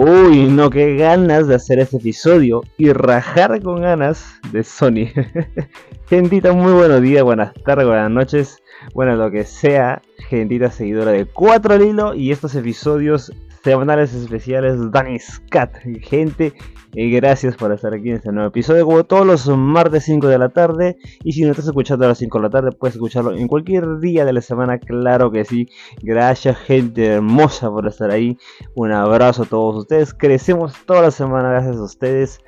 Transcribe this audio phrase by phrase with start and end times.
[0.00, 5.10] Uy, no, qué ganas de hacer este episodio y rajar con ganas de Sony.
[6.08, 8.62] Gentita, muy buenos días, buenas tardes, buenas noches,
[8.94, 13.32] bueno, lo que sea, gentita seguidora de Cuatro Lilo y estos episodios
[13.68, 15.76] semanales especiales Danny's Cat.
[16.00, 16.54] Gente,
[16.94, 20.48] gracias por estar aquí en este nuevo episodio, como todos los martes 5 de la
[20.48, 20.96] tarde.
[21.22, 23.98] Y si no estás escuchando a las 5 de la tarde, puedes escucharlo en cualquier
[23.98, 25.68] día de la semana, claro que sí.
[26.00, 28.38] Gracias, gente hermosa, por estar ahí.
[28.74, 30.14] Un abrazo a todos ustedes.
[30.14, 32.40] Crecemos toda la semana gracias a ustedes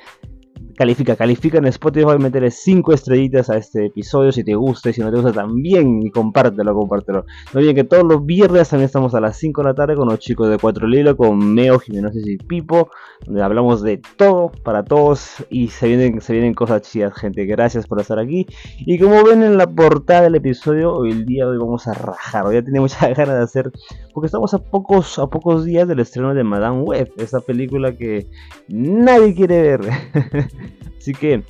[0.80, 5.02] califica, califica en Spotify, meterle 5 estrellitas a este episodio si te gusta y si
[5.02, 7.27] no te gusta también y compártelo, compártelo.
[7.52, 10.09] No olviden que todos los viernes también estamos a las 5 de la tarde con
[10.09, 12.88] los chicos de Cuatro Lilo, con Meo, Jiménez y Pipo,
[13.27, 17.45] donde hablamos de todo para todos y se vienen, se vienen cosas chidas, gente.
[17.45, 18.47] Gracias por estar aquí.
[18.79, 21.93] Y como ven en la portada del episodio, hoy el día de hoy vamos a
[21.93, 22.47] rajar.
[22.47, 23.71] Hoy ya tenía muchas ganas de hacer,
[24.15, 28.30] porque estamos a pocos, a pocos días del estreno de Madame Web, esa película que
[28.66, 29.80] nadie quiere ver.
[30.99, 31.43] Así que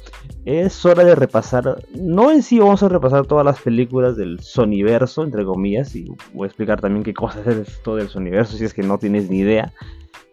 [0.45, 5.25] es hora de repasar, no en sí vamos a repasar todas las películas del Sonyverso,
[5.25, 8.73] entre comillas, y voy a explicar también qué cosas es esto del Sonyverso si es
[8.73, 9.73] que no tienes ni idea.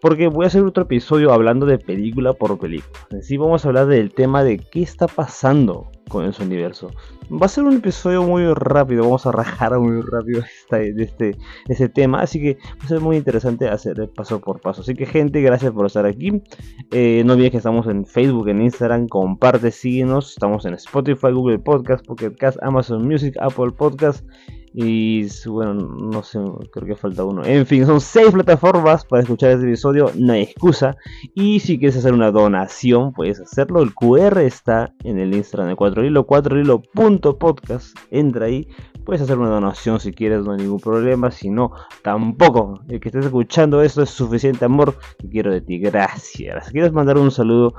[0.00, 2.96] Porque voy a hacer otro episodio hablando de película por película.
[3.10, 6.90] En sí vamos a hablar del tema de qué está pasando con el universo.
[7.30, 11.36] Va a ser un episodio muy rápido, vamos a rajar muy rápido de este,
[11.68, 14.82] este tema, así que va a ser muy interesante hacer paso por paso.
[14.82, 16.42] Así que gente, gracias por estar aquí.
[16.90, 20.32] Eh, no olvides que estamos en Facebook, en Instagram, comparte, síguenos.
[20.32, 24.24] Estamos en Spotify, Google Podcast, Pocket Cast, Amazon Music, Apple Podcast
[24.74, 26.38] y bueno, no sé,
[26.70, 27.44] creo que falta uno.
[27.44, 30.96] En fin, son seis plataformas para escuchar este episodio, no hay excusa.
[31.34, 33.82] Y si quieres hacer una donación, puedes hacerlo.
[33.82, 37.98] El QR está en el Instagram de 4hilo, 4hilo.podcast.
[38.10, 38.68] Entra ahí,
[39.04, 41.30] puedes hacer una donación si quieres, no hay ningún problema.
[41.30, 42.80] Si no, tampoco.
[42.88, 45.78] El que estés escuchando esto es suficiente amor que quiero de ti.
[45.78, 46.70] Gracias.
[46.70, 47.74] Quieres mandar un saludo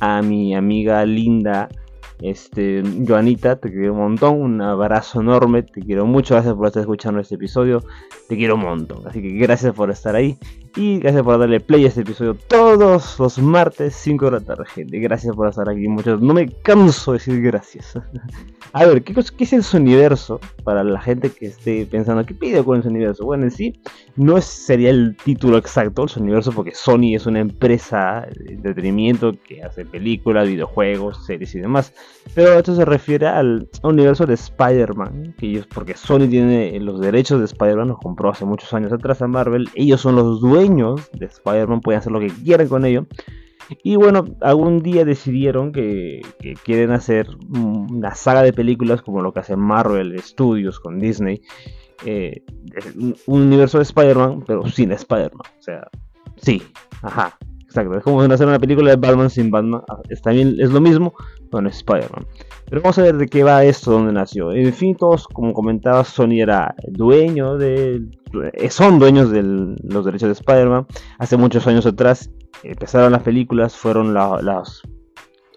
[0.00, 1.68] a mi amiga linda
[2.22, 6.80] este, Joanita, te quiero un montón, un abrazo enorme, te quiero mucho, gracias por estar
[6.80, 7.82] escuchando este episodio,
[8.28, 9.06] te quiero un montón.
[9.06, 10.38] Así que gracias por estar ahí
[10.74, 14.64] y gracias por darle play a este episodio todos los martes 5 de la tarde,
[14.66, 14.98] gente.
[15.00, 16.20] Gracias por estar aquí, muchos.
[16.22, 17.98] No me canso de decir gracias.
[18.72, 20.40] a ver, ¿qué, ¿qué, es el universo?
[20.64, 23.24] Para la gente que esté pensando, ¿qué pide con el universo?
[23.24, 23.80] Bueno, en sí,
[24.16, 29.62] no sería el título exacto, el universo, porque Sony es una empresa de entretenimiento que
[29.62, 31.92] hace películas, videojuegos, series y demás.
[32.34, 37.44] Pero esto se refiere al universo de Spider-Man, ellos, porque Sony tiene los derechos de
[37.46, 41.80] Spider-Man, los compró hace muchos años atrás a Marvel, ellos son los dueños de Spider-Man,
[41.80, 43.06] pueden hacer lo que quieran con ello.
[43.82, 46.22] Y bueno, algún día decidieron que,
[46.64, 51.40] quieren hacer una saga de películas como lo que hace Marvel Studios con Disney.
[52.04, 52.42] Eh,
[53.26, 55.46] un universo de Spider-Man, pero sin Spider-Man.
[55.58, 55.88] O sea,
[56.36, 56.62] sí,
[57.02, 57.38] ajá,
[57.72, 57.96] exacto.
[57.96, 59.82] Es como hacer una película de Batman sin Batman.
[59.88, 61.14] Ah, también es lo mismo,
[61.50, 62.26] con Spider-Man.
[62.68, 64.52] Pero vamos a ver de qué va esto, dónde nació.
[64.52, 68.02] En fin, todos, como comentaba, Sony era dueño de.
[68.54, 70.86] Eh, son dueños de los derechos de Spider-Man.
[71.18, 72.30] Hace muchos años atrás
[72.62, 74.82] empezaron las películas, fueron las.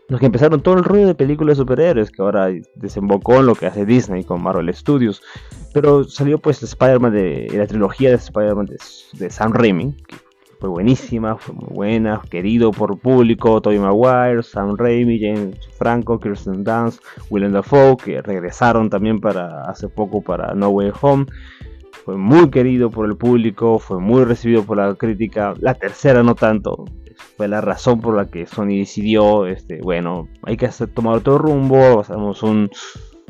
[0.08, 3.56] Los que empezaron todo el rollo de películas de superhéroes, que ahora desembocó en lo
[3.56, 5.24] que hace Disney con Marvel Studios.
[5.74, 8.68] Pero salió pues Spider-Man de, la trilogía de Spider-Man
[9.14, 9.96] de, Sam Raimi,
[10.60, 16.64] fue buenísima, fue muy buena, querido por público, Tobey Maguire, Sam Raimi, James Franco, Kirsten
[16.64, 21.26] Dunst, Willem Dafoe, que regresaron también para hace poco para No Way Home.
[22.06, 25.54] Fue muy querido por el público, fue muy recibido por la crítica.
[25.60, 26.86] La tercera no tanto,
[27.38, 31.38] fue la razón por la que Sony decidió, este, bueno, hay que hacer, tomar otro
[31.38, 32.70] rumbo, hacemos un,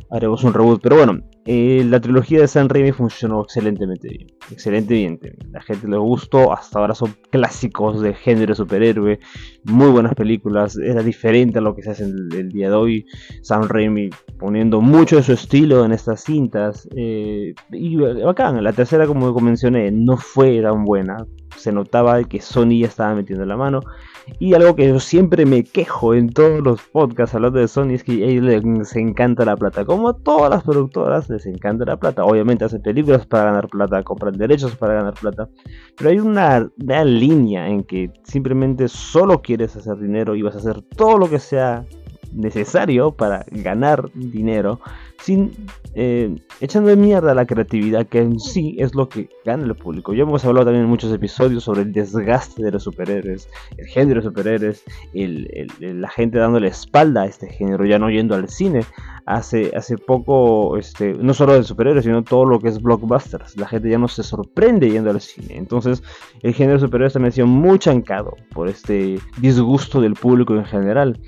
[0.09, 0.81] haremos un reboot.
[0.81, 4.27] Pero bueno, eh, la trilogía de San Raimi funcionó excelentemente bien.
[4.49, 5.51] Excelentemente bien.
[5.51, 6.51] La gente le gustó.
[6.51, 9.19] Hasta ahora son clásicos de género superhéroe.
[9.63, 10.75] Muy buenas películas.
[10.75, 13.05] Era diferente a lo que se hace el, día de hoy.
[13.43, 16.89] Sam Raimi poniendo mucho de su estilo en estas cintas.
[16.95, 18.63] Eh, y bacán.
[18.63, 21.27] La tercera, como mencioné, no fue tan buena.
[21.57, 23.81] Se notaba que Sony ya estaba metiendo la mano.
[24.39, 28.03] Y algo que yo siempre me quejo en todos los podcasts hablando de Sony es
[28.03, 29.85] que a ellos les encanta la plata.
[29.85, 32.25] Como a todas las productoras les encanta la plata.
[32.25, 35.49] Obviamente hacen películas para ganar plata, compran derechos para ganar plata.
[35.97, 40.59] Pero hay una, una línea en que simplemente solo quieres hacer dinero y vas a
[40.59, 41.85] hacer todo lo que sea
[42.33, 44.79] necesario para ganar dinero
[45.19, 45.51] sin
[45.93, 50.13] eh, echando de mierda la creatividad que en sí es lo que gana el público.
[50.13, 53.47] Ya hemos hablado también en muchos episodios sobre el desgaste de los superhéroes,
[53.77, 54.83] el género de superhéroes,
[55.13, 58.81] la gente dándole espalda a este género, ya no yendo al cine.
[59.27, 63.57] Hace, hace poco, este, no solo de superhéroes, sino todo lo que es blockbusters.
[63.57, 65.57] La gente ya no se sorprende yendo al cine.
[65.57, 66.03] Entonces,
[66.43, 70.65] el género de superhéroes también ha sido muy chancado por este disgusto del público en
[70.65, 71.19] general.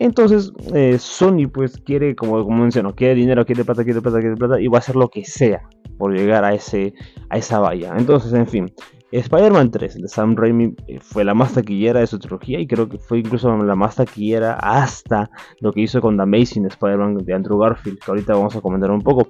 [0.00, 4.36] Entonces, eh, Sony pues quiere, como, como menciono, quiere dinero, quiere plata, quiere plata, quiere
[4.36, 5.62] plata, y va a hacer lo que sea
[5.98, 6.94] por llegar a, ese,
[7.30, 7.94] a esa valla.
[7.98, 8.72] Entonces, en fin,
[9.10, 12.88] Spider-Man 3 de Sam Raimi eh, fue la más taquillera de su trilogía y creo
[12.88, 15.30] que fue incluso la más taquillera hasta
[15.60, 18.90] lo que hizo con The Amazing Spider-Man de Andrew Garfield, que ahorita vamos a comentar
[18.90, 19.28] un poco.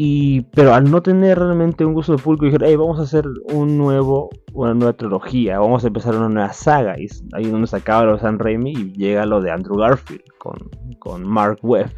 [0.00, 3.26] Y, pero al no tener realmente un gusto de público, dijeron, hey, vamos a hacer
[3.52, 6.96] un nuevo, una nueva trilogía, vamos a empezar una nueva saga.
[6.96, 9.76] Y ahí es donde se acaba lo de Sam Raimi y llega lo de Andrew
[9.76, 10.56] Garfield con,
[11.00, 11.90] con Mark Webb.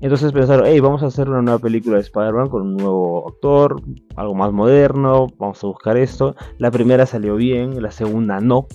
[0.00, 3.76] Entonces pensaron, hey, vamos a hacer una nueva película de Spider-Man con un nuevo actor,
[4.16, 6.34] algo más moderno, vamos a buscar esto.
[6.56, 8.66] La primera salió bien, la segunda no,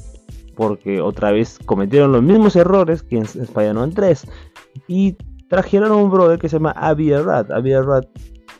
[0.55, 4.27] porque otra vez cometieron los mismos errores que en Spider-Man 3.
[4.87, 5.17] Y
[5.49, 7.51] trajeron a un brother que se llama Avi Arad.
[7.51, 8.03] Avi Arad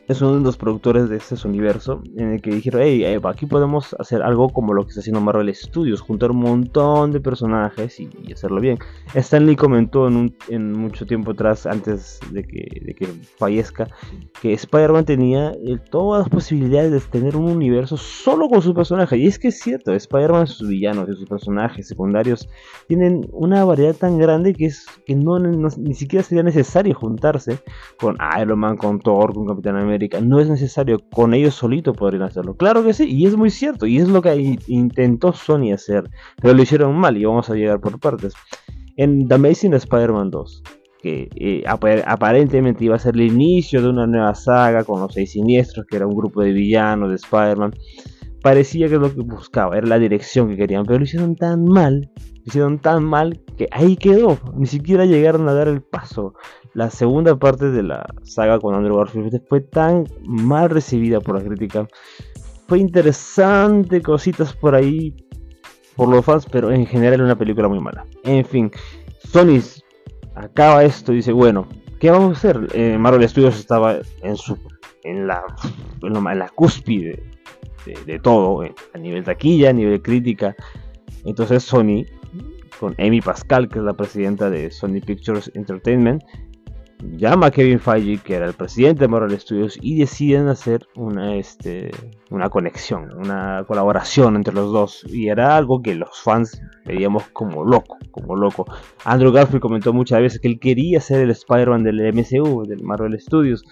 [0.10, 3.46] es uno de los productores de este universo en el que dijeron, hey, eh, aquí
[3.46, 8.00] podemos hacer algo como lo que está haciendo Marvel Studios, juntar un montón de personajes
[8.00, 8.80] y, hacerlo bien.
[9.14, 13.06] Stan Lee comentó en, mucho tiempo atrás, antes de que,
[13.38, 13.88] fallezca,
[14.42, 19.16] que Spider-Man tenía eh, todas las posibilidades de tener un universo solo con su personaje.
[19.16, 22.50] Y es que es cierto, Spider-Man, sus villanos y sus personajes secundarios
[22.88, 27.60] tienen una variedad tan grande que es que no, ni siquiera sería necesario juntarse
[28.00, 32.24] con Iron Man, con Thor, con Capitán América no es necesario, con ellos solito podrían
[32.24, 32.56] hacerlo.
[32.56, 36.10] Claro que sí, y es muy cierto, y es lo que intentó Sony hacer,
[36.42, 38.34] pero lo hicieron mal y vamos a llegar por partes.
[38.96, 40.64] En The Amazing Spider-Man 2,
[41.02, 45.32] que eh, aparentemente iba a ser el inicio de una nueva saga con los seis
[45.32, 47.74] siniestros, que era un grupo de villanos de Spider-Man,
[48.42, 51.66] parecía que es lo que buscaba, era la dirección que querían, pero lo hicieron tan
[51.66, 56.34] mal, lo hicieron tan mal que ahí quedó, ni siquiera llegaron a dar el paso
[56.74, 61.44] la segunda parte de la saga con Andrew Garfield fue tan mal recibida por la
[61.44, 61.88] crítica.
[62.68, 65.16] Fue interesante, cositas por ahí
[65.96, 68.06] por los fans, pero en general una película muy mala.
[68.24, 68.72] En fin,
[69.26, 69.60] Sony
[70.36, 71.68] acaba esto y dice, bueno,
[72.00, 72.68] ¿qué vamos a hacer?
[72.74, 74.58] Eh, Marvel Studios estaba en su
[75.04, 75.44] en la,
[76.04, 77.24] en la cúspide
[77.86, 80.56] de, todo, eh, a nivel taquilla, a nivel crítica.
[81.26, 82.06] Entonces Sony,
[82.80, 86.24] con Amy Pascal, que es la presidenta de Sony Pictures Entertainment,
[87.04, 91.36] llama a Kevin Feige, que era el presidente de Marvel Studios, y deciden hacer una,
[91.36, 91.92] este,
[92.30, 95.06] una conexión, una colaboración entre los dos.
[95.08, 98.66] Y era algo que los fans veíamos como loco, como loco.
[99.06, 103.20] Andrew Garfield comentó muchas veces que él quería ser el Spider-Man del MCU, del Marvel
[103.20, 103.64] Studios.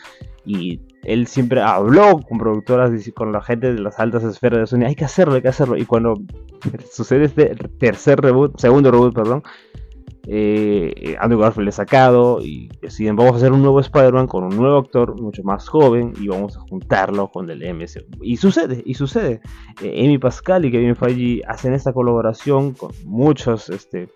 [0.45, 4.67] Y él siempre habló con productoras y con la gente de las altas esferas de
[4.67, 5.77] Sony, hay que hacerlo, hay que hacerlo.
[5.77, 6.15] Y cuando
[6.91, 9.43] sucede este tercer reboot, segundo reboot, perdón,
[10.29, 14.57] eh, Andrew Garfield es sacado y deciden vamos a hacer un nuevo Spider-Man con un
[14.57, 18.21] nuevo actor mucho más joven y vamos a juntarlo con el MCU.
[18.21, 19.39] Y sucede, y sucede.
[19.81, 24.09] Eh, Amy Pascal y Kevin Feige hacen esta colaboración con muchos este,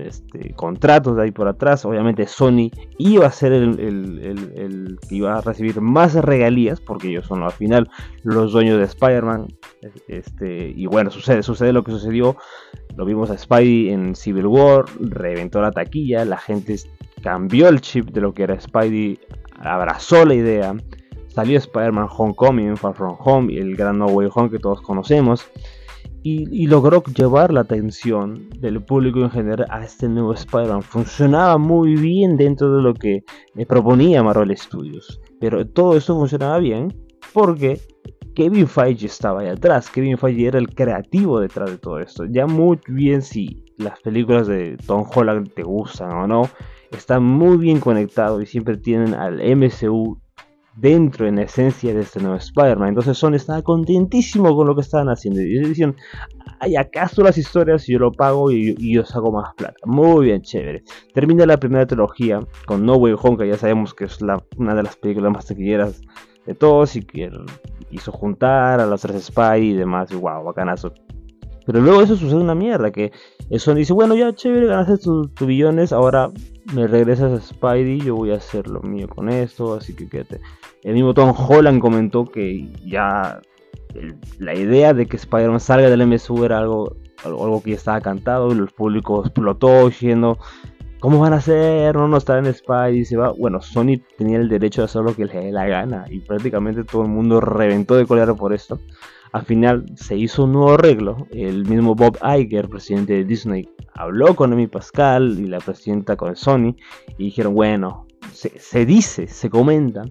[0.00, 1.84] este, contratos de ahí por atrás.
[1.84, 7.42] Obviamente Sony iba a ser el, que iba a recibir más regalías, porque ellos son
[7.42, 7.88] al final
[8.22, 9.46] los dueños de Spider-Man.
[10.08, 12.36] Este, y bueno, sucede, sucede lo que sucedió.
[12.96, 16.76] Lo vimos a Spidey en Civil War, reventó la taquilla, la gente
[17.22, 19.18] cambió el chip de lo que era Spidey,
[19.58, 20.74] abrazó la idea.
[21.28, 25.46] Salió Spider-Man Homecoming, Far From Home y el gran No Way Home que todos conocemos
[26.28, 30.82] y, logró llevar la atención del público en general a este nuevo Spider-Man.
[30.82, 33.22] Funcionaba muy bien dentro de lo que
[33.54, 36.92] me proponía Marvel Studios, pero todo esto funcionaba bien
[37.32, 37.80] porque
[38.34, 39.88] Kevin Feige estaba ahí atrás.
[39.88, 42.24] Kevin Feige era el creativo detrás de todo esto.
[42.24, 46.50] Ya muy bien si las películas de Tom Holland te gustan o no,
[46.90, 50.20] están muy bien conectados y siempre tienen al MCU
[50.76, 52.90] dentro en esencia de este nuevo Spider-Man.
[52.90, 55.40] Entonces Sony estaba contentísimo con lo que estaban haciendo.
[55.40, 55.96] Y decían,
[56.60, 59.76] ay, acaso las historias yo lo pago y, yo saco más plata.
[59.84, 60.84] Muy bien, chévere.
[61.14, 64.18] Termina la primera trilogía con No Way Home, que ya sabemos que es
[64.56, 66.00] una de las películas más taquilleras
[66.46, 67.30] de todos y que
[67.90, 70.10] hizo juntar a los tres Spy y demás.
[70.12, 70.92] Y wow, bacanazo.
[71.64, 73.10] Pero luego eso sucede una mierda, que
[73.56, 76.30] Sony dice, bueno, ya chévere, ganaste tus billones, ahora
[76.72, 80.40] me regresas a Spidey, yo voy a hacer lo mío con esto, así que quédate.
[80.82, 83.40] El mismo Tom Holland comentó que ya
[84.38, 88.54] la idea de que Spider-Man salga del MSU era algo, algo, que ya estaba cantado,
[88.54, 90.38] y el público explotó diciendo
[91.00, 91.94] ¿cómo van a hacer?
[91.94, 93.30] No, no está en Spy y se va.
[93.30, 96.84] Bueno, Sony tenía el derecho de hacer lo que le dé la gana y prácticamente
[96.84, 98.80] todo el mundo reventó de cólera por esto.
[99.32, 101.26] Al final se hizo un nuevo arreglo.
[101.30, 106.36] El mismo Bob Iger, presidente de Disney, habló con Amy Pascal y la presidenta con
[106.36, 106.76] Sony
[107.18, 110.04] y dijeron, bueno, se, dice, se comenta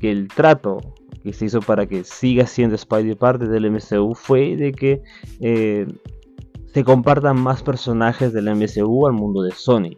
[0.00, 0.78] que el trato
[1.22, 5.02] que se hizo para que siga siendo Spidey parte del MCU fue de que
[5.40, 5.86] eh,
[6.72, 9.96] se compartan más personajes del MCU al mundo de Sony.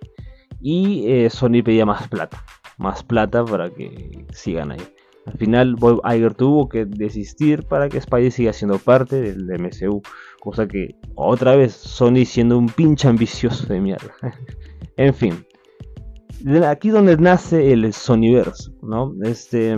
[0.61, 2.45] Y eh, Sony pedía más plata,
[2.79, 4.81] más plata para que sigan ahí.
[5.26, 10.02] Al final Bob Iger tuvo que desistir para que Spidey siga siendo parte del MCU.
[10.41, 14.12] Cosa que otra vez Sony siendo un pinche ambicioso de mierda.
[14.97, 15.47] en fin.
[16.67, 19.14] Aquí donde nace el Sonyverse, ¿no?
[19.23, 19.76] Este.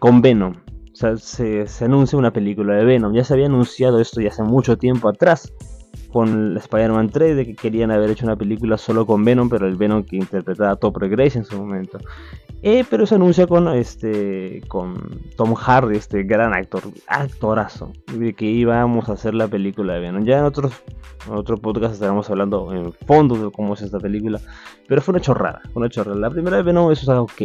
[0.00, 0.54] Con Venom.
[0.92, 3.14] O sea, se, se anuncia una película de Venom.
[3.14, 5.52] Ya se había anunciado esto ya hace mucho tiempo atrás
[6.12, 9.76] con Spider-Man 3 de que querían haber hecho una película solo con Venom, pero el
[9.76, 11.98] Venom que interpretaba a Top Grace en su momento.
[12.62, 14.94] Eh, pero se anuncia con este con
[15.36, 20.24] Tom Hardy, este gran actor, actorazo, de que íbamos a hacer la película de Venom.
[20.24, 20.72] Ya en otros
[21.28, 24.40] otro podcast estaremos hablando en fondo de cómo es esta película,
[24.88, 26.18] pero fue una chorrada, una chorrada.
[26.18, 27.42] La primera de Venom eso está ok.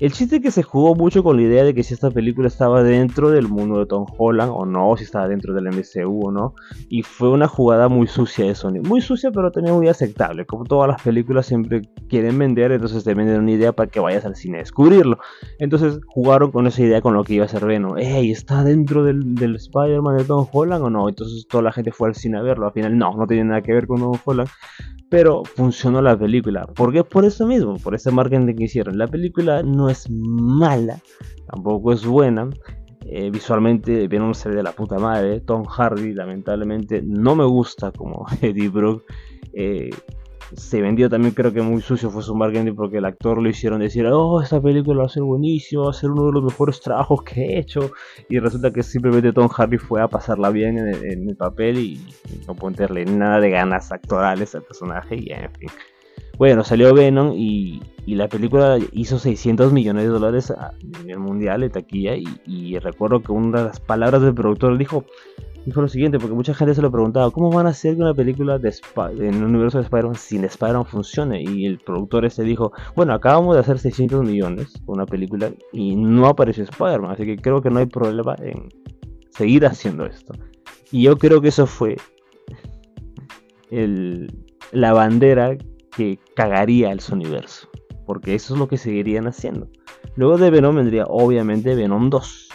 [0.00, 2.48] El chiste es que se jugó mucho con la idea de que si esta película
[2.48, 6.32] estaba dentro del mundo de Tom Holland o no, si estaba dentro del MCU o
[6.32, 6.54] no.
[6.88, 8.80] Y fue una jugada muy sucia de Sony.
[8.82, 10.46] Muy sucia, pero también muy aceptable.
[10.46, 14.24] Como todas las películas siempre quieren vender, entonces te venden una idea para que vayas
[14.24, 15.18] al cine a descubrirlo.
[15.58, 17.98] Entonces jugaron con esa idea con lo que iba a ser Venom.
[17.98, 21.10] Ey, ¿está dentro del, del Spider-Man de Tom Holland o no?
[21.10, 22.64] Entonces toda la gente fue al cine a verlo.
[22.64, 24.48] Al final no, no tiene nada que ver con Tom Holland
[25.10, 26.66] pero funcionó la película.
[26.66, 27.04] ¿Por qué?
[27.04, 28.96] Por eso mismo, por ese marketing que hicieron.
[28.96, 30.98] La película no es mala,
[31.50, 32.48] tampoco es buena.
[33.04, 35.40] Eh, visualmente Venom se ve de la puta madre.
[35.40, 39.04] Tom Hardy, lamentablemente, no me gusta como Eddie Brooke.
[39.52, 39.90] Eh,
[40.54, 43.80] se vendió también creo que muy sucio fue su marketing porque el actor lo hicieron
[43.80, 46.80] decir, oh, esta película va a ser buenísimo, va a ser uno de los mejores
[46.80, 47.92] trabajos que he hecho.
[48.28, 52.00] Y resulta que simplemente Tom Hardy fue a pasarla bien en el, papel y,
[52.46, 55.68] no ponerle nada de ganas actorales al personaje y en fin.
[56.40, 61.68] Bueno, salió Venom y, la película hizo 600 millones de dólares a nivel mundial de
[61.68, 65.04] taquilla y, y recuerdo que una de las palabras del productor dijo,
[65.66, 68.14] dijo lo siguiente, porque mucha gente se lo preguntaba, ¿cómo van a hacer que una
[68.14, 68.74] película de
[69.18, 71.42] en el universo de Spider-Man sin Spider-Man funcione?
[71.42, 75.94] Y el productor ese dijo, bueno, acabamos de hacer 600 millones con una película y
[75.94, 78.70] no apareció Spider-Man, así que creo que no hay problema en
[79.28, 80.32] seguir haciendo esto.
[80.90, 81.98] Y yo creo que eso fue
[83.70, 84.32] el,
[84.72, 85.58] la bandera
[85.96, 87.68] que cagaría el universo,
[88.06, 89.68] porque eso es lo que seguirían haciendo.
[90.16, 92.48] Luego de Venom vendría obviamente Venom 2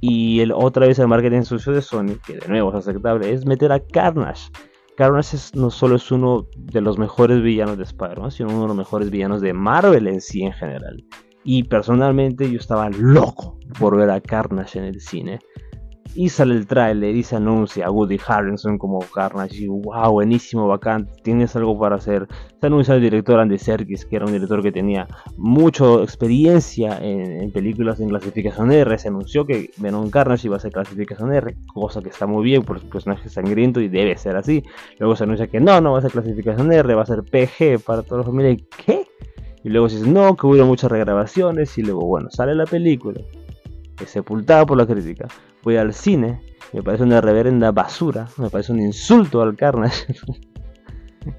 [0.00, 3.46] y el, otra vez el marketing sucio de Sony, que de nuevo es aceptable, es
[3.46, 4.50] meter a Carnage.
[4.96, 8.76] Carnage no solo es uno de los mejores villanos de Spider-Man, sino uno de los
[8.76, 11.04] mejores villanos de Marvel en sí en general.
[11.44, 15.38] Y personalmente yo estaba loco por ver a Carnage en el cine.
[16.14, 19.56] Y sale el tráiler y se anuncia a Woody Harrelson como Carnage.
[19.56, 22.26] Y wow, buenísimo, bacán, tienes algo para hacer.
[22.60, 27.52] Se anuncia el director Andy Serkis, que era un director que tenía mucha experiencia en,
[27.52, 28.98] películas en clasificación R.
[28.98, 32.62] Se anunció que Venom Carnage iba a ser clasificación R, cosa que está muy bien
[32.64, 34.64] por su personaje sangriento y debe ser así.
[34.98, 37.84] Luego se anuncia que no, no va a ser clasificación R, va a ser PG
[37.84, 38.56] para toda la familia.
[38.84, 39.06] ¿Qué?
[39.62, 41.76] Y luego se dice, no, que hubo muchas regrabaciones.
[41.78, 43.20] Y luego, bueno, sale la película,
[44.06, 45.28] sepultada por la crítica
[45.62, 46.40] voy al cine,
[46.72, 50.14] me parece una reverenda basura, me parece un insulto al Carnage.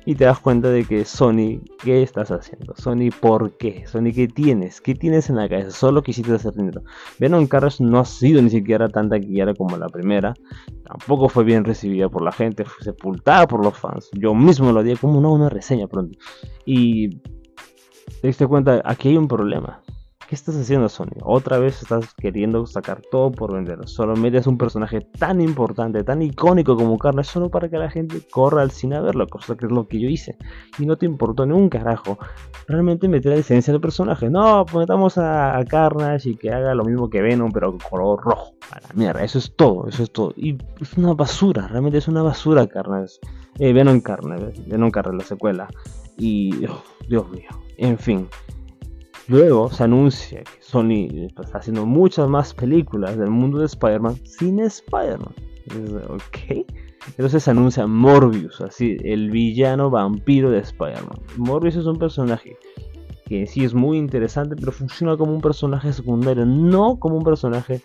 [0.05, 2.73] y te das cuenta de que Sony, ¿qué estás haciendo?
[2.75, 3.85] Sony, ¿por qué?
[3.87, 4.81] Sony, ¿qué tienes?
[4.81, 5.71] ¿Qué tienes en la cabeza?
[5.71, 6.83] Solo quisiste hacer dinero.
[7.19, 10.33] Venom Carnage no ha sido ni siquiera tan taquillera como la primera.
[10.83, 14.09] Tampoco fue bien recibida por la gente, fue sepultada por los fans.
[14.13, 16.17] Yo mismo lo di como una, una reseña pronto.
[16.65, 17.17] Y
[18.21, 19.81] te diste cuenta, aquí hay un problema.
[20.29, 21.17] ¿Qué estás haciendo Sony?
[21.23, 23.79] Otra vez estás queriendo sacar todo por vender.
[23.87, 28.21] Solo metes un personaje tan importante, tan icónico como Carnage, solo para que la gente
[28.29, 30.37] corra al cine a verlo, cosa que es lo que yo hice.
[30.77, 32.19] Y no te importó ni un carajo
[32.67, 34.29] realmente meter la esencia del personaje.
[34.29, 38.53] No, ponemos a, Carnage y que haga lo mismo que Venom, pero con color rojo.
[38.69, 40.35] A la mierda, eso es todo, eso es todo.
[40.37, 43.15] Y es una basura, realmente es una basura Carnage.
[43.57, 45.67] Eh, Venom Carnage, Venom Carnage, la secuela.
[46.19, 48.27] Y, oh, Dios mío, en fin.
[49.29, 54.59] Luego se anuncia que Sony está haciendo muchas más películas del mundo de Spider-Man sin
[54.59, 55.33] Spider-Man.
[56.09, 56.65] Ok.
[57.11, 61.19] Entonces se anuncia Morbius, así, el villano vampiro de Spider-Man.
[61.37, 62.57] Morbius es un personaje
[63.27, 67.81] que sí es muy interesante, pero funciona como un personaje secundario, no como un personaje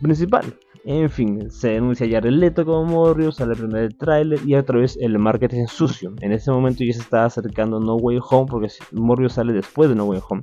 [0.00, 0.54] principal.
[0.88, 4.78] En fin, se denuncia ya el Leto como Morbius, sale primero el tráiler y otra
[4.78, 6.14] vez el marketing sucio.
[6.20, 9.96] En ese momento ya se estaba acercando No Way Home porque Morbius sale después de
[9.96, 10.42] No Way Home.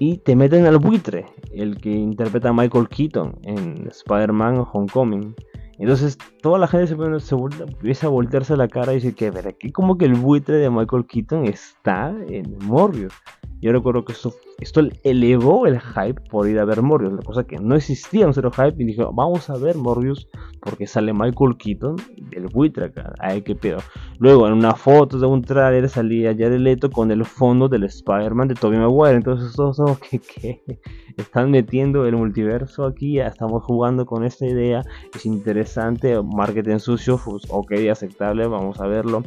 [0.00, 5.36] Y te meten al buitre, el que interpreta a Michael Keaton en Spider-Man Homecoming.
[5.78, 9.46] Entonces toda la gente se, se empieza a voltearse la cara y dice que, ver,
[9.46, 13.14] aquí como que el buitre de Michael Keaton está en Morbius.
[13.64, 17.44] Yo recuerdo que esto, esto elevó el hype por ir a ver Morbius, la cosa
[17.44, 20.28] que no existía un cero hype y dije, vamos a ver Morbius
[20.60, 21.96] porque sale Michael Keaton
[22.28, 23.78] del buitre acá, ay qué pedo.
[24.18, 28.48] Luego en una foto de un trailer salía Jared Leto con el fondo del Spider-Man
[28.48, 30.78] de Tobey Maguire, entonces todos somos que, que
[31.16, 34.82] están metiendo el multiverso aquí, estamos jugando con esta idea,
[35.14, 39.22] es interesante, marketing sucio, pues, ok, aceptable, vamos a verlo.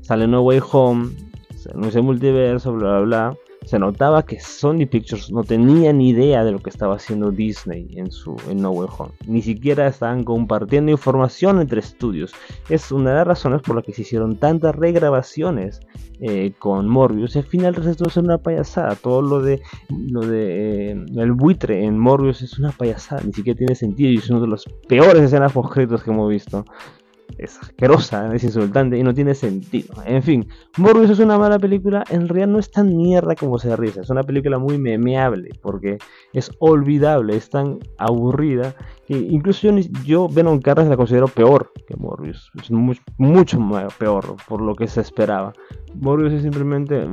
[0.00, 1.10] Sale No Way Home,
[1.56, 6.10] se anuncia el multiverso, bla bla bla se notaba que Sony Pictures no tenía ni
[6.10, 9.12] idea de lo que estaba haciendo Disney en su en No Home.
[9.26, 12.32] Ni siquiera estaban compartiendo información entre estudios.
[12.68, 15.80] Es una de las razones por las que se hicieron tantas regrabaciones
[16.20, 17.34] eh, con Morbius.
[17.34, 18.94] Y al final resultó ser una payasada.
[18.94, 23.22] Todo lo de lo de eh, el buitre en Morbius es una payasada.
[23.24, 26.64] Ni siquiera tiene sentido y es uno de los peores escenas post que hemos visto
[27.38, 29.94] es asquerosa, es insultante y no tiene sentido.
[30.04, 33.76] En fin, Morbius es una mala película, en realidad no es tan mierda como se
[33.76, 35.98] risa, es una película muy memeable porque
[36.32, 38.74] es olvidable, es tan aburrida
[39.06, 43.58] que incluso yo, yo Venom Carras la considero peor que Morbius, es mucho, mucho
[43.98, 45.52] peor por lo que se esperaba.
[45.94, 47.06] Morbius es simplemente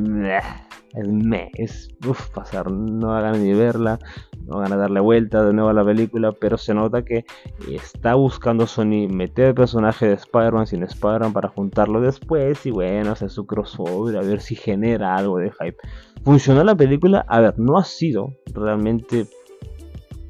[0.96, 4.00] el me, es uff, pasar, no hagan ni verla,
[4.46, 7.26] no van a darle vuelta de nuevo a la película, pero se nota que
[7.70, 13.12] está buscando Sony meter el personaje de Spider-Man sin Spider-Man para juntarlo después y bueno,
[13.12, 15.78] hacer su crossover, a ver si genera algo de hype.
[16.24, 17.26] ¿Funcionó la película?
[17.28, 19.28] A ver, no ha sido realmente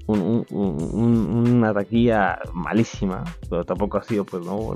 [0.07, 4.73] una taquilla malísima, pero tampoco ha sido, pues, ¿no?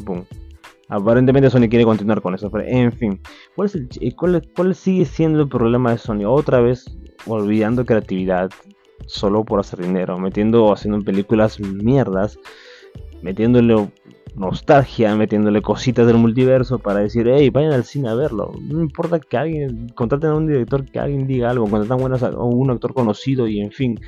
[0.89, 3.20] Aparentemente Sony quiere continuar con eso, pero en fin.
[3.56, 6.25] ¿Cuál, es cuál sigue siendo el problema de Sony?
[6.25, 6.86] Otra vez
[7.25, 8.50] olvidando creatividad,
[9.06, 12.39] solo por hacer dinero, metiendo, haciendo películas mierdas,
[13.22, 13.89] metiéndole
[14.36, 18.53] nostalgia, metiéndole cositas del multiverso para decir, hey, vayan al cine a verlo.
[18.62, 22.29] No importa que alguien, contraten a un director que alguien diga algo, contraten buenas a
[22.29, 24.00] un actor conocido y en fin.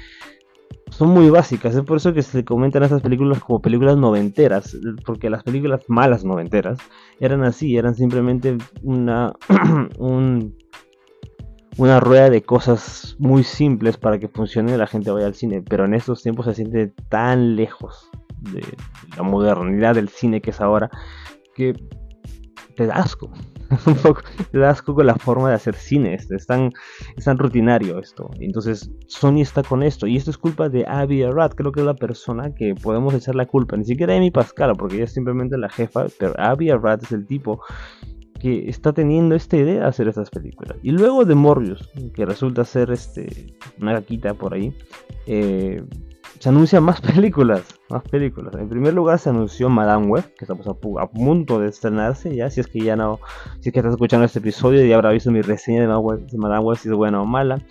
[0.90, 5.30] Son muy básicas, es por eso que se comentan esas películas como películas noventeras, porque
[5.30, 6.80] las películas malas noventeras
[7.20, 9.34] eran así, eran simplemente una
[10.00, 10.56] un
[11.80, 15.62] una rueda de cosas muy simples para que funcione y la gente vaya al cine,
[15.62, 18.10] pero en estos tiempos se siente tan lejos
[18.52, 18.62] de
[19.16, 20.90] la modernidad del cine que es ahora
[21.56, 21.74] que
[22.76, 23.32] te asco.
[23.86, 26.16] un poco da asco con la forma de hacer cine.
[26.16, 26.72] Es tan,
[27.16, 28.30] es tan rutinario esto.
[28.40, 30.08] Entonces, Sony está con esto.
[30.08, 31.52] Y esto es culpa de Abby Arad.
[31.52, 33.78] Creo que es la persona que podemos echar la culpa.
[33.78, 36.06] Ni siquiera Amy Pascal, porque ella es simplemente la jefa.
[36.18, 37.62] Pero Abby Arad es el tipo
[38.40, 40.78] que está teniendo esta idea de hacer estas películas.
[40.82, 44.74] Y luego de Morbius, que resulta ser este, una gaquita por ahí,
[45.28, 45.84] eh,
[46.40, 48.56] se anuncian más películas, más películas.
[48.56, 50.74] En primer lugar se anunció Madame Web, que estamos a,
[51.08, 53.20] punto de estrenarse ya, si es que ya no,
[53.60, 55.88] si es que estás escuchando este episodio y habrá visto mi reseña de
[56.38, 57.62] Madame Web, si es buena o mala.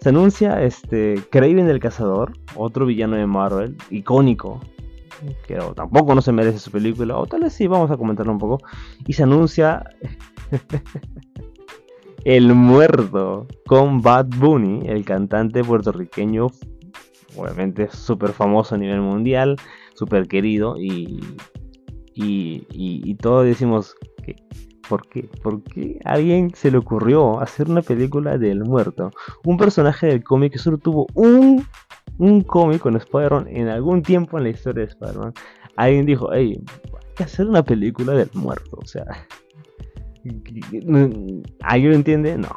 [0.00, 4.60] Se anuncia este Craven el Cazador, otro villano de Marvel, icónico,
[5.46, 8.38] que tampoco no se merece su película, o tal vez sí, vamos a comentarlo un
[8.38, 8.58] poco.
[9.06, 9.84] Y se anuncia
[12.24, 16.48] El Muerto con Bad Bunny, el cantante puertorriqueño,
[17.38, 19.56] obviamente súper famoso a nivel mundial,
[19.94, 21.20] súper querido, y,
[22.14, 24.36] y, y, todos decimos que.
[24.88, 25.28] ¿Por qué?
[25.42, 29.10] ¿Por qué a alguien se le ocurrió hacer una película del muerto?
[29.44, 31.62] Un personaje del cómic que solo tuvo un
[32.18, 35.32] un cómic con Spider-Man en algún tiempo en la historia de Spider-Man,
[35.76, 38.78] alguien dijo, hey, hay que hacer una película del muerto.
[38.82, 39.04] O sea,
[41.62, 42.36] ¿alguien lo entiende?
[42.36, 42.56] No.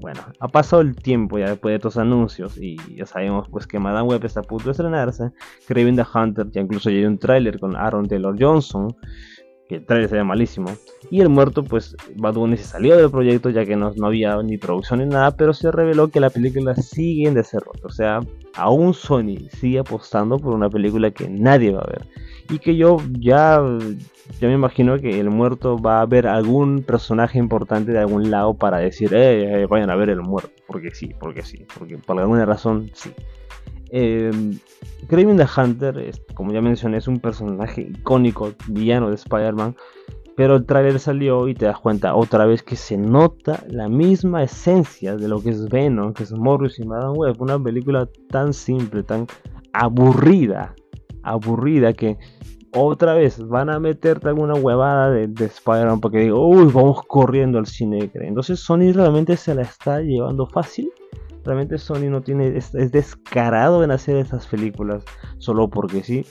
[0.00, 3.78] Bueno, ha pasado el tiempo ya después de estos anuncios y ya sabemos pues que
[3.80, 5.32] Madame Web está a punto de estrenarse.
[5.66, 8.94] Craven the Hunter ya incluso ya hay un tráiler con Aaron Taylor Johnson
[9.68, 10.70] que el trailer sería malísimo.
[11.10, 14.42] Y el muerto, pues Bad Bunny se salió del proyecto ya que no, no, había
[14.42, 17.82] ni producción ni nada, pero se reveló que la película sigue en desarrollo.
[17.84, 18.20] O sea,
[18.54, 22.06] aún Sony sigue apostando por una película que nadie va a ver.
[22.50, 23.60] Y que yo ya,
[24.40, 28.54] ya me imagino que el muerto va a ver algún personaje importante de algún lado
[28.54, 30.50] para decir, eh, eh vayan a ver el muerto.
[30.66, 33.10] Porque sí, porque sí, porque por alguna razón sí.
[33.90, 34.30] Eh,
[35.08, 39.76] the Hunter, es, como ya mencioné, es un personaje icónico, villano de Spider-Man.
[40.36, 44.44] Pero el trailer salió y te das cuenta otra vez que se nota la misma
[44.44, 47.42] esencia de lo que es Venom, que es Morris y Madame Web.
[47.42, 49.26] Una película tan simple, tan
[49.72, 50.76] aburrida,
[51.22, 52.18] aburrida que
[52.72, 57.66] otra vez van a meterte alguna huevada de, Spider-Man porque digo, uy, vamos corriendo al
[57.66, 58.10] cine.
[58.14, 60.90] Entonces Sony realmente se la está llevando fácil.
[61.44, 65.04] Realmente Sony no tiene, es, descarado en hacer esas películas
[65.38, 66.26] solo porque sí.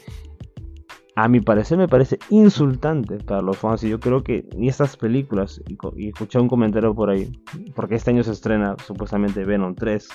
[1.15, 4.95] A mi parecer me parece insultante para los fans y yo creo que ni estas
[4.95, 5.60] películas,
[5.95, 7.32] y, escuché un comentario por ahí,
[7.76, 10.08] porque este año se estrena supuestamente Venom 3,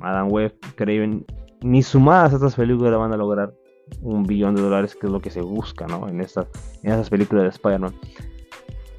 [0.00, 1.26] Adam Webb, Craven,
[1.62, 3.52] ni sumadas estas películas van a lograr
[4.02, 6.08] un billón de dólares, que es lo que se busca ¿no?
[6.08, 6.46] en, estas,
[6.82, 7.94] en esas películas de Spider-Man.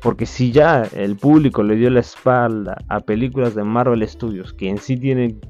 [0.02, 4.70] Porque si ya el público le dio la espalda a películas de Marvel Studios, que
[4.70, 5.42] en sí tienen,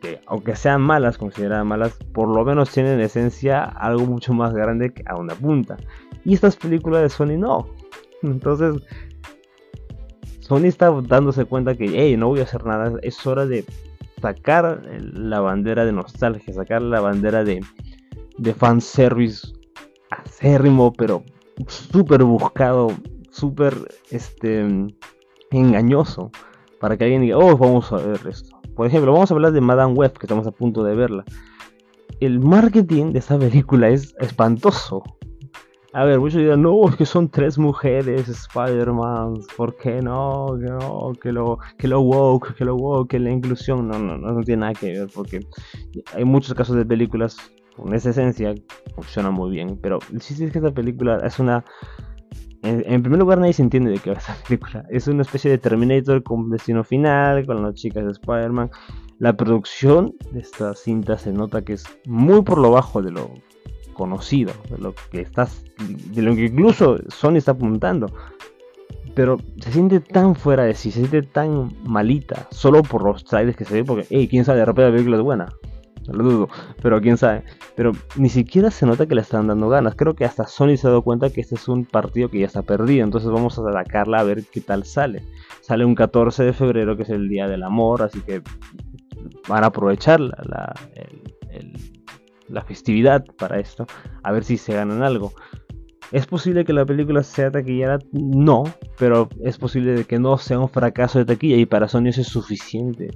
[0.00, 4.52] que aunque sean malas, consideradas malas, por lo menos tienen en esencia algo mucho más
[4.52, 5.76] grande que a una punta.
[6.24, 7.68] Y estas películas de Sony no.
[8.22, 8.82] Entonces,
[10.40, 13.64] Sony está dándose cuenta que, hey, no voy a hacer nada, es hora de
[14.20, 17.60] sacar la bandera de nostalgia, sacar la bandera de,
[18.38, 19.52] de fanservice
[20.10, 21.22] acérrimo, pero
[21.66, 22.88] súper buscado,
[23.30, 23.74] súper
[24.10, 24.66] este,
[25.50, 26.30] engañoso,
[26.80, 28.56] para que alguien diga, oh, vamos a ver esto.
[28.74, 31.24] Por ejemplo, vamos a hablar de Madame Web, que estamos a punto de verla.
[32.20, 35.02] El marketing de esta película es espantoso.
[35.92, 40.56] A ver, muchos dirán, no, es que son tres mujeres Spider-Man, ¿por qué no?
[40.56, 44.40] No, que lo, que lo woke, que lo woke, que la inclusión, no, no, no
[44.42, 45.46] tiene nada que ver, porque
[46.12, 47.36] hay muchos casos de películas
[47.76, 48.54] con esa esencia
[48.94, 49.78] funciona muy bien.
[49.80, 51.64] Pero sí, sí es que esta película es una.
[52.62, 54.86] En, primer lugar, nadie se entiende de qué va esta película.
[54.88, 58.70] Es una especie de Terminator con destino final, con las chicas de Spider-Man.
[59.18, 63.30] La producción de esta cinta se nota que es muy por lo bajo de lo
[63.92, 68.06] conocido, de lo que estás, de lo que incluso Sony está apuntando.
[69.14, 73.58] Pero se siente tan fuera de sí, se siente tan malita, solo por los trailers
[73.58, 75.48] que se ve, porque, hey, quién sabe, de repente la película es buena
[76.12, 76.48] lo dudo,
[76.82, 77.44] pero quién sabe.
[77.76, 79.94] Pero ni siquiera se nota que le están dando ganas.
[79.94, 82.46] Creo que hasta Sony se ha dado cuenta que este es un partido que ya
[82.46, 85.22] está perdido, entonces vamos a atacarla a ver qué tal sale.
[85.60, 88.42] Sale un 14 de febrero, que es el Día del Amor, así que
[89.48, 90.74] van a aprovechar la,
[92.48, 93.86] la festividad para esto,
[94.22, 95.32] a ver si se ganan algo.
[96.12, 97.98] ¿Es posible que la película sea taquillera?
[98.12, 98.64] No,
[98.98, 102.28] pero es posible que no sea un fracaso de taquilla y para Sony eso es
[102.28, 103.10] suficiente.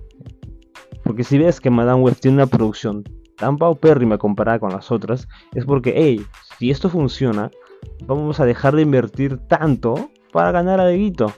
[1.09, 3.03] Porque si ves que Madame Web tiene una producción
[3.38, 6.21] tan paupérrima comparada con las otras, es porque, hey,
[6.59, 7.51] si esto funciona,
[8.07, 11.33] vamos a dejar de invertir tanto para ganar algo.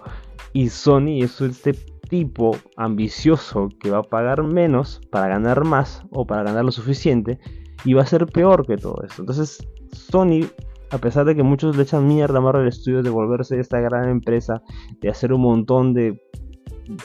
[0.53, 1.75] Y Sony es este
[2.09, 7.39] tipo ambicioso que va a pagar menos para ganar más o para ganar lo suficiente
[7.85, 9.23] y va a ser peor que todo esto.
[9.23, 10.49] Entonces, Sony,
[10.91, 14.09] a pesar de que muchos le echan mierda a Marvel Studios de volverse esta gran
[14.09, 14.65] empresa,
[15.01, 16.21] de hacer un montón de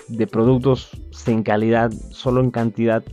[0.07, 3.03] de productos sin calidad, solo en cantidad,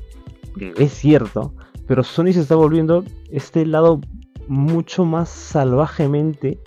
[0.77, 1.55] es cierto,
[1.87, 4.01] pero Sony se está volviendo este lado
[4.49, 6.59] mucho más salvajemente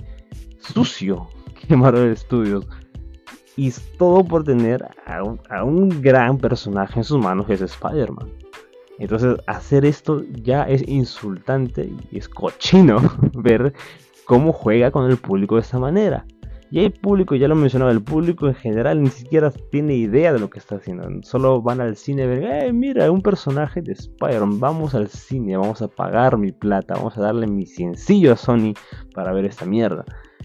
[0.59, 1.27] sucio
[1.67, 2.67] que Marvel Studios.
[3.57, 7.61] Y todo por tener a un, a un gran personaje en sus manos que es
[7.61, 8.29] Spider-Man.
[8.99, 12.97] Entonces hacer esto ya es insultante y es cochino
[13.33, 13.73] ver
[14.25, 16.25] cómo juega con el público de esta manera.
[16.75, 20.39] Y hay público, ya lo mencionaba, el público en general ni siquiera tiene idea de
[20.39, 21.07] lo que está haciendo.
[21.21, 25.55] Solo van al cine a ver, eh, mira, un personaje de Spider-Man, vamos al cine,
[25.55, 28.73] vamos a pagar mi plata, vamos a darle mi sencillo a Sony
[29.13, 30.03] para ver esta mierda.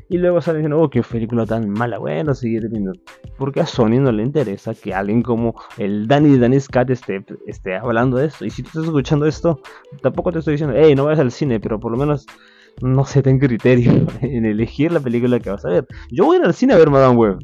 [0.09, 2.93] Y luego salen diciendo, oh, qué película tan mala, bueno, seguir viendo.
[3.37, 7.25] Porque a Sony no le interesa que alguien como el Danny de Danny Scott esté,
[7.49, 8.45] esté hablando de esto.
[8.45, 9.59] Y si tú estás escuchando esto,
[10.01, 12.25] tampoco te estoy diciendo, hey, no vayas al cine, pero por lo menos
[12.81, 15.87] no sé, ten criterio en elegir la película que vas a ver.
[16.11, 17.39] Yo voy a ir al cine a ver Madame Web.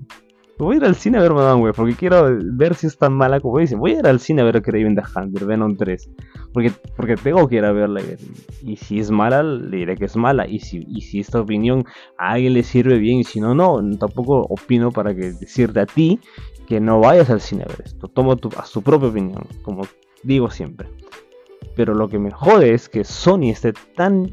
[0.58, 3.40] Voy a al cine a ver Madame Web porque quiero ver si es tan mala
[3.40, 3.78] como dicen.
[3.78, 6.10] Voy a ir al cine a ver Craven the Hunter, Venom 3.
[6.54, 8.00] Porque, porque tengo que ir a verla.
[8.62, 10.48] Y si es mala, le diré que es mala.
[10.48, 11.84] Y si, y si esta opinión
[12.16, 13.78] a alguien le sirve bien, y si no, no.
[13.98, 16.20] Tampoco opino para que decirte a ti
[16.66, 18.08] que no vayas al cine a ver esto.
[18.08, 19.86] Tomo tu, a su propia opinión, como
[20.22, 20.88] digo siempre.
[21.74, 24.30] Pero lo que me jode es que Sony esté tan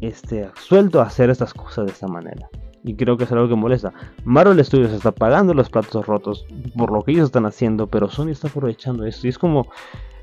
[0.00, 2.48] este, suelto a hacer estas cosas de esta manera.
[2.82, 3.92] Y creo que es algo que molesta.
[4.24, 8.28] Marvel Studios está pagando los platos rotos por lo que ellos están haciendo, pero Sony
[8.28, 9.26] está aprovechando esto.
[9.26, 9.68] Y es como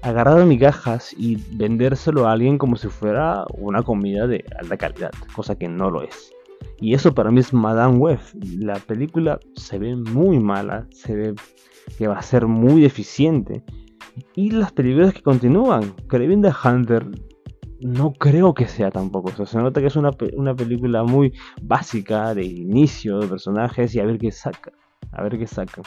[0.04, 5.56] agarrar migajas y vendérselo a alguien como si fuera una comida de alta calidad, cosa
[5.56, 6.32] que no lo es.
[6.80, 8.20] Y eso para mí es Madame Web.
[8.60, 11.36] La película se ve muy mala, se ve
[11.98, 13.64] que va a ser muy deficiente.
[14.36, 17.08] Y las películas que continúan, Craven the Hunter
[17.82, 19.46] no creo que sea tampoco.
[19.46, 24.18] Se nota que es una, película muy básica de inicio de personajes y a ver
[24.18, 24.72] qué saca.
[25.12, 25.82] A ver qué saca.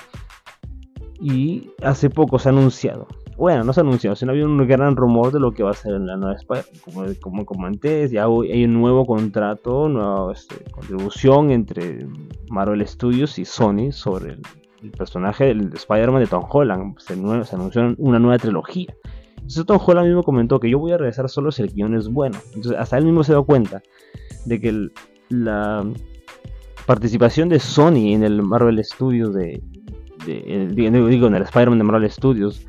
[1.20, 5.32] Y hace poco se ha anunciado bueno, no se anunció, sino había un gran rumor
[5.32, 6.64] de lo que va a ser en la nueva Spider.
[6.84, 12.06] Como, como comenté, ya hay un nuevo contrato, nueva este, contribución entre
[12.48, 14.38] Marvel Studios y Sony sobre
[14.82, 16.98] el, personaje del Spider-Man de Tom Holland.
[16.98, 18.94] Se, se, anunció una nueva trilogía.
[19.44, 22.08] Entonces Tom Holland mismo comentó que yo voy a regresar solo si el guion es
[22.08, 22.38] bueno.
[22.54, 23.82] Entonces hasta él mismo se dio cuenta
[24.46, 24.88] de que
[25.28, 25.86] la
[26.86, 29.62] participación de Sony en el Marvel Studios de,
[30.26, 32.66] digo, en el Spider-Man de Marvel Studios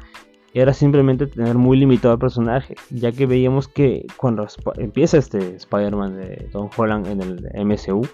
[0.54, 4.46] era simplemente tener muy limitado el personaje, ya que veíamos que cuando
[4.78, 8.06] empieza este Spider-Man de Tom Holland en el MCU,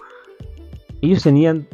[1.02, 1.66] ellos tenían,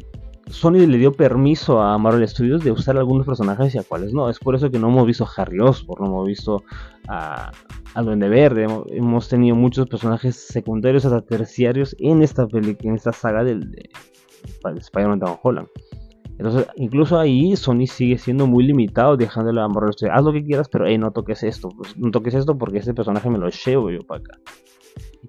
[0.50, 4.30] Sony le dio permiso a Marvel Studios de usar algunos personajes y a cuáles no,
[4.30, 6.64] es por eso que no hemos visto a Harry Osborn, no hemos visto
[7.06, 7.50] a,
[7.94, 13.44] a Duende Verde, hemos tenido muchos personajes secundarios hasta terciarios en esta, en esta saga
[13.44, 13.90] del de,
[14.64, 15.68] Spider-Man de Tom Holland.
[16.38, 20.68] Entonces, incluso ahí Sony sigue siendo muy limitado, dejándole a Marvel haz lo que quieras,
[20.68, 23.90] pero hey, no toques esto, pues, no toques esto porque ese personaje me lo llevo
[23.90, 24.38] yo para acá.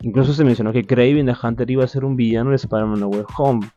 [0.02, 3.08] Incluso se mencionó que Craven the Hunter iba a ser un villano de Spider-Man No
[3.08, 3.68] Way Home.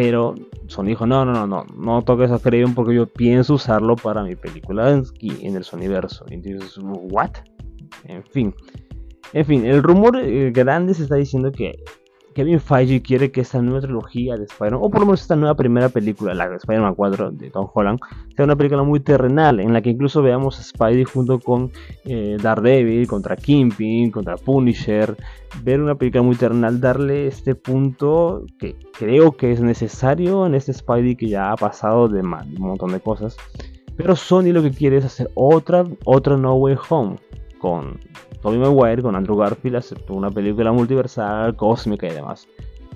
[0.00, 0.36] Pero
[0.68, 4.22] Sony dijo, no, no, no, no, no toques a Craven porque yo pienso usarlo para
[4.22, 6.24] mi película en el Sonyverso.
[6.30, 7.32] Y entonces, ¿what?
[8.04, 8.54] En fin.
[9.32, 11.82] En fin, el rumor eh, grande se está diciendo que
[12.34, 15.54] Kevin Feige quiere que esta nueva trilogía de Spider-Man, o por lo menos esta nueva
[15.54, 17.98] primera película, la de Spider-Man 4 de Tom Holland,
[18.36, 21.72] sea una película muy terrenal, en la que incluso veamos a Spidey junto con
[22.04, 25.16] eh, Daredevil, contra Kingpin, contra Punisher,
[25.62, 30.72] ver una película muy terrenal, darle este punto que creo que es necesario en este
[30.72, 33.36] Spidey que ya ha pasado de un montón de cosas.
[33.96, 37.16] Pero Sony lo que quiere es hacer otra, otra No Way Home
[37.58, 37.98] con
[38.42, 42.48] Tobey Maguire con Andrew Garfield aceptó una película multiversal, cósmica y demás.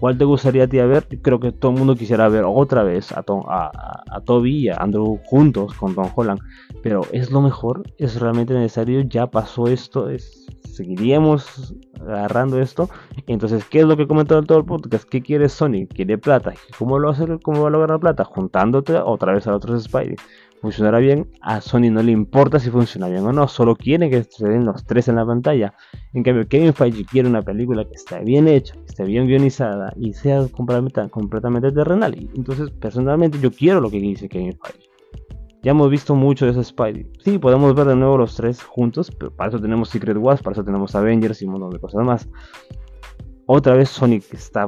[0.03, 1.07] ¿Cuál te gustaría a ti ver?
[1.23, 4.75] Creo que todo el mundo quisiera ver otra vez a, Tom, a, Toby y a
[4.75, 6.41] Andrew juntos con Tom Holland.
[6.83, 7.85] Pero ¿es lo mejor?
[7.99, 9.03] ¿Es realmente necesario?
[9.03, 10.11] ¿Ya pasó esto?
[10.11, 12.91] ¿Es, ¿Seguiríamos agarrando esto?
[13.29, 15.09] Entonces, ¿qué es lo que comentado todo el podcast?
[15.09, 15.87] ¿Qué quiere Sony?
[15.89, 16.53] ¿Quiere plata?
[16.77, 17.39] ¿Cómo lo hacer?
[17.41, 18.25] ¿Cómo va a lograr plata?
[18.25, 20.17] Juntándote otra vez a otros Spidey
[20.63, 24.19] funcionará bien, a Sony no le importa si funciona bien o no, solo quiere que
[24.19, 25.75] estén los tres en la pantalla.
[26.15, 29.93] En cambio, Kevin Feige quiere una película que esté bien hecha, que esté bien guionizada
[29.97, 32.17] y sea completamente, completamente terrenal.
[32.35, 34.89] Entonces, personalmente, yo quiero lo que dice Kevin Feige.
[35.65, 37.07] Ya hemos visto mucho de ese Spidey.
[37.25, 40.55] Sí, podemos ver de nuevo los tres juntos, pero para eso tenemos Secret Wars, para
[40.55, 42.29] eso tenemos Avengers y un montón de cosas más.
[43.47, 44.67] Otra vez Sonic está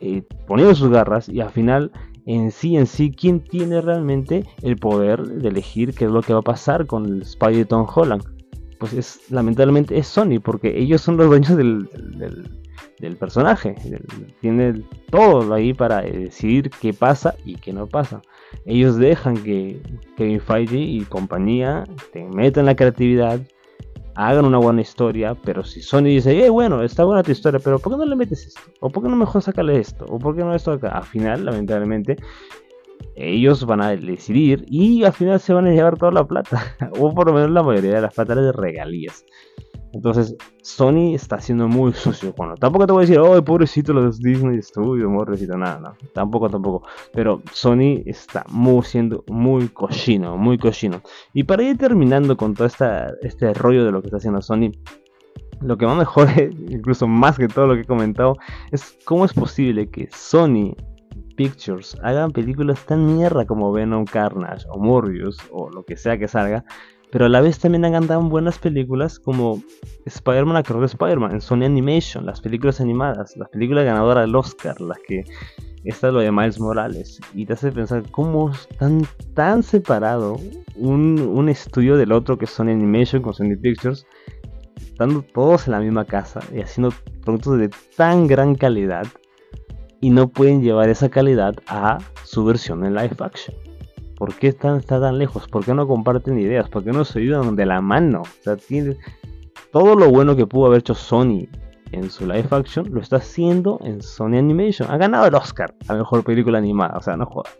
[0.00, 1.92] eh, poniendo sus garras y al final
[2.34, 6.32] en sí, en sí, quién tiene realmente el poder de elegir qué es lo que
[6.32, 8.22] va a pasar con el Tom Holland.
[8.78, 11.88] Pues es, lamentablemente es Sony, porque ellos son los dueños del,
[12.98, 13.74] del, personaje.
[14.40, 18.22] tiene todo ahí para decidir qué pasa y qué no pasa.
[18.64, 19.82] Ellos dejan que
[20.16, 23.40] Kevin Feige y compañía te metan la creatividad,
[24.14, 27.78] hagan una buena historia, pero si Sony dice, eh, bueno, está buena tu historia, pero
[27.78, 28.60] ¿por qué no le metes esto?
[28.80, 30.04] ¿O por qué no mejor sacarle esto?
[30.08, 30.88] ¿O por qué no esto acá?
[30.88, 32.16] Al final, lamentablemente,
[33.14, 37.14] ellos van a decidir y al final se van a llevar toda la plata, o
[37.14, 39.24] por lo menos la mayoría de las plata de regalías.
[39.92, 42.32] Entonces, Sony está siendo muy sucio.
[42.36, 45.94] Bueno, tampoco te voy a decir, oh, pobrecito los Disney Studios, pobrecito, nada, no.
[46.12, 46.86] Tampoco, tampoco.
[47.12, 51.02] Pero Sony está muy, siendo muy cochino, muy cochino.
[51.34, 54.70] Y para ir terminando con todo esta, este rollo de lo que está haciendo Sony,
[55.60, 56.28] lo que más mejor,
[56.68, 58.36] incluso más que todo lo que he comentado,
[58.70, 60.76] es cómo es posible que Sony
[61.40, 66.28] Pictures hagan películas tan mierda como Venom Carnage o Morbius o lo que sea que
[66.28, 66.66] salga
[67.10, 69.62] pero a la vez también han andado buenas películas como
[70.04, 74.98] Spider-Man Across Spider-Man en Sony Animation, las películas animadas, las películas ganadoras del Oscar, las
[75.08, 75.24] que
[75.84, 77.18] esta es lo de Miles Morales.
[77.34, 79.02] Y te hace pensar cómo están
[79.34, 80.36] tan separado
[80.76, 84.06] un, estudio del otro que es Sony Animation con Sony Pictures,
[84.76, 86.92] estando todos en la misma casa y haciendo
[87.24, 89.06] productos de tan gran calidad
[90.00, 93.56] y no pueden llevar esa calidad a su versión en live action.
[94.16, 95.48] ¿Por qué están, está tan lejos?
[95.48, 96.68] ¿Por qué no comparten ideas?
[96.68, 98.22] ¿Por qué no se ayudan de la mano?
[98.22, 98.96] O sea, tiene
[99.72, 101.48] todo lo bueno que pudo haber hecho Sony
[101.92, 104.90] en su live action lo está haciendo en Sony Animation.
[104.90, 107.56] Ha ganado el Oscar a mejor película animada, o sea, no jodas.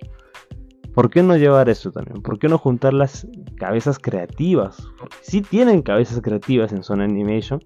[0.94, 2.22] ¿Por qué no llevar eso también?
[2.22, 3.26] ¿Por qué no juntar las
[3.56, 4.86] cabezas creativas?
[4.98, 7.62] Porque sí tienen cabezas creativas en Sony Animation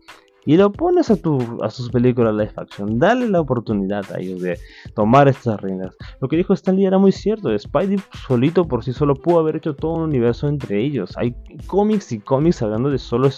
[0.46, 2.98] y lo pones a, tu, a sus películas live action.
[2.98, 4.58] Dale la oportunidad a ellos de
[4.94, 5.96] tomar estas reinas.
[6.20, 7.56] Lo que dijo Stanley era muy cierto.
[7.58, 11.16] Spidey solito por sí solo pudo haber hecho todo un universo entre ellos.
[11.16, 11.34] Hay
[11.66, 13.28] cómics y cómics hablando de solo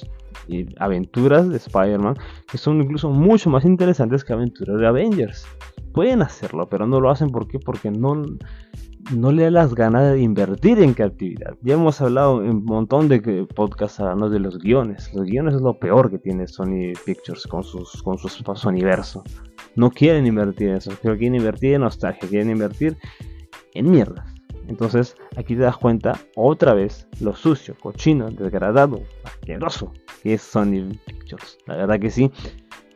[0.79, 2.17] aventuras de Spider-Man
[2.47, 5.47] que son incluso mucho más interesantes que aventuras de Avengers.
[5.93, 7.59] Pueden hacerlo, pero no lo hacen ¿por qué?
[7.59, 8.23] porque no
[9.13, 11.55] no le da las ganas de invertir en creatividad.
[11.63, 15.13] Ya hemos hablado en un montón de podcasts hablando de los guiones.
[15.15, 19.23] Los guiones es lo peor que tiene Sony Pictures con, sus, con su, su universo.
[19.75, 22.97] No quieren invertir en eso, quieren invertir en nostalgia, quieren invertir
[23.75, 24.27] en mierdas.
[24.69, 29.93] Entonces aquí te das cuenta otra vez lo sucio, cochino, degradado, asqueroso
[30.23, 31.59] que es Sony Pictures.
[31.67, 32.33] La verdad que sí,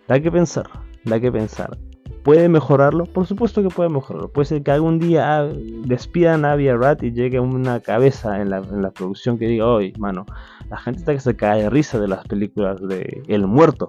[0.09, 0.69] da que pensar,
[1.05, 1.79] da que pensar.
[2.23, 3.07] ¿Puede mejorarlo?
[3.07, 4.29] Por supuesto que puede mejorarlo.
[4.29, 5.49] Puede ser que algún día ah,
[5.85, 10.27] despidan a Avia Rat y llegue una cabeza en la, producción que diga, oye, mano,
[10.69, 13.89] la gente está que se cae de risa de las películas de El Muerto.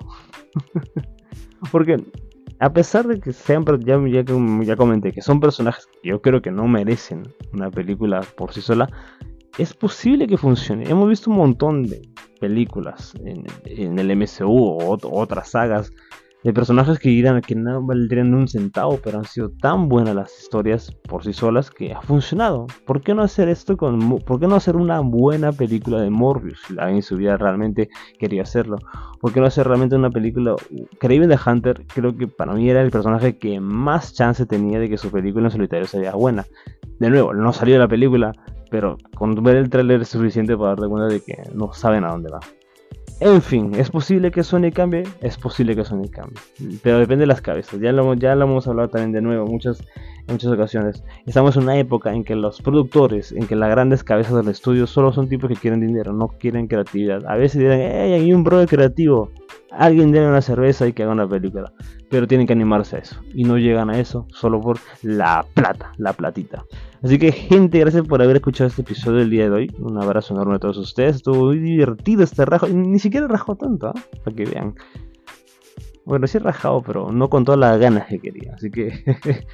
[1.71, 1.97] Porque
[2.59, 4.23] a pesar de que sean, ya, ya,
[4.63, 8.61] ya comenté, que son personajes que yo creo que no merecen una película por sí
[8.61, 8.89] sola,
[9.57, 10.89] es posible que funcione.
[10.89, 12.01] Hemos visto un montón de
[12.39, 15.91] películas en, en el MCU o otras sagas
[16.43, 20.39] de personajes que dirán que no valdrían un centavo, pero han sido tan buenas las
[20.41, 22.67] historias por sí solas que ha funcionado.
[22.85, 26.59] ¿Por qué no hacer esto con, por qué no hacer una buena película de Morbius?
[26.67, 28.77] Si alguien se hubiera realmente querido hacerlo.
[29.19, 30.55] ¿Por qué no hacer realmente una película?
[30.99, 34.89] Craven de Hunter creo que para mí era el personaje que más chance tenía de
[34.89, 36.45] que su película en solitario sería buena.
[36.99, 38.31] De nuevo, no salió la película,
[38.69, 42.09] pero con ver el tráiler es suficiente para darte cuenta de que no saben a
[42.09, 42.39] dónde va.
[43.23, 45.03] En fin, ¿es posible que Sony cambie?
[45.21, 46.39] Es posible que Sony cambie.
[46.81, 47.79] Pero depende de las cabezas.
[47.79, 49.79] Ya lo, ya lo hemos hablado también de nuevo muchas,
[50.27, 51.03] en muchas ocasiones.
[51.27, 54.87] Estamos en una época en que los productores, en que las grandes cabezas del estudio
[54.87, 57.23] solo son tipos que quieren dinero, no quieren creatividad.
[57.27, 59.29] A veces dirán, hey, hay un brother creativo.
[59.71, 61.71] Alguien debe una cerveza y que haga una película.
[62.09, 63.15] Pero tienen que animarse a eso.
[63.33, 66.65] Y no llegan a eso solo por la plata, la platita.
[67.01, 69.75] Así que gente, gracias por haber escuchado este episodio del día de hoy.
[69.79, 71.17] Un abrazo enorme a todos ustedes.
[71.17, 72.67] Estuvo muy divertido este rajo.
[72.67, 74.01] Ni siquiera rajó tanto, ¿eh?
[74.23, 74.75] para que vean.
[76.03, 78.55] Bueno, sí he rajado, pero no con todas las ganas que quería.
[78.55, 78.89] Así que,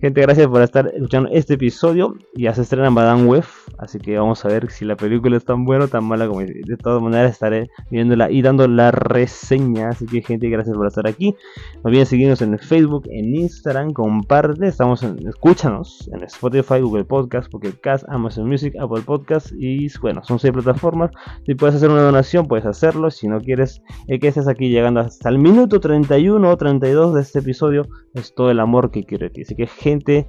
[0.00, 2.16] gente, gracias por estar escuchando este episodio.
[2.34, 3.44] Ya se estrena Madame Web,
[3.78, 6.40] así que vamos a ver si la película es tan buena o tan mala como
[6.40, 9.90] De todas maneras, estaré viéndola y dando la reseña.
[9.90, 11.36] Así que, gente, gracias por estar aquí.
[11.76, 14.66] No olviden seguirnos en Facebook, en Instagram, comparte.
[14.66, 19.52] Estamos en, escúchanos en Spotify, Google Podcast, Pocket Cast, Amazon Music, Apple Podcast.
[19.56, 21.12] Y bueno, son seis plataformas.
[21.46, 23.08] Si puedes hacer una donación, puedes hacerlo.
[23.08, 27.14] Si no quieres eh, que estés aquí llegando hasta el minuto 30 31 o 32
[27.14, 29.42] de este episodio es todo el amor que quiero de ti.
[29.42, 30.26] Así que gente,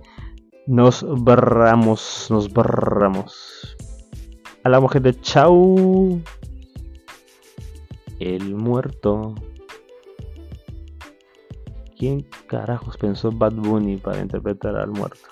[0.67, 3.78] nos barramos, nos barramos.
[4.65, 6.21] Hablamos gente, chau.
[8.19, 9.36] El muerto.
[11.97, 15.30] ¿Quién carajos pensó Bad Bunny para interpretar al muerto?